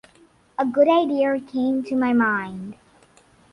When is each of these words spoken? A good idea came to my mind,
A 0.57 0.65
good 0.65 0.87
idea 0.89 1.39
came 1.39 1.83
to 1.83 1.95
my 1.95 2.11
mind, 2.11 2.73